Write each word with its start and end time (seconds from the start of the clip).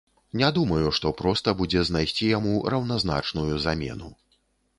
Не 0.39 0.47
думаю, 0.55 0.87
што 0.99 1.11
проста 1.19 1.53
будзе 1.59 1.83
знайсці 1.89 2.31
яму 2.37 2.55
раўназначную 2.75 3.53
замену. 3.69 4.13